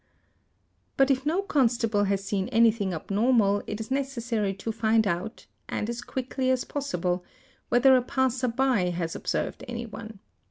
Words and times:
| 0.49 0.97
But 0.97 1.11
if 1.11 1.27
no 1.27 1.43
constable 1.43 2.05
has 2.05 2.23
seen 2.23 2.47
anything 2.47 2.91
abnormal, 2.91 3.61
it 3.67 3.79
is 3.79 3.91
necessary 3.91 4.51
to 4.55 4.71
find 4.71 5.05
out—and 5.05 5.91
as 5.91 6.01
quickly 6.01 6.49
as 6.49 6.63
possible—whether 6.63 7.95
a 7.95 8.01
passer 8.01 8.47
by 8.47 8.89
has 8.89 9.15
observed 9.15 9.63
anyone. 9.67 10.17